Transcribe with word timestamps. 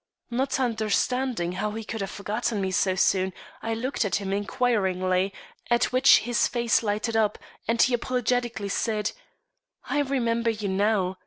Not 0.31 0.59
understanding 0.59 1.51
how 1.51 1.73
he 1.73 1.83
could 1.83 2.01
have 2.01 2.09
forgotten 2.09 2.59
me 2.59 2.71
so 2.71 2.95
soon, 2.95 3.33
I 3.61 3.75
looked 3.75 4.03
at 4.03 4.15
him 4.15 4.33
inquiringly, 4.33 5.31
at 5.69 5.91
which 5.91 6.21
his 6.21 6.47
face 6.47 6.81
lighted 6.81 7.15
up, 7.15 7.37
and 7.67 7.79
he 7.79 7.93
apologetically 7.93 8.69
said: 8.69 9.11
"I 9.87 9.99
remember 9.99 10.49
you 10.49 10.69
now. 10.69 11.17